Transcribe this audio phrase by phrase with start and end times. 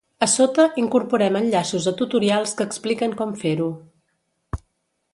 [0.25, 3.73] A sota incorporem enllaços a tutorials que expliquen com fer-ho.